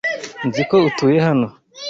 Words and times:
Nzi 0.47 0.61
ko 0.69 0.75
utuye 0.89 1.19
hano. 1.27 1.47